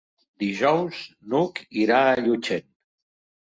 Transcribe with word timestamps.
Dijous 0.43 1.01
n'Hug 1.35 1.63
irà 1.83 2.01
a 2.07 2.19
Llutxent. 2.25 2.69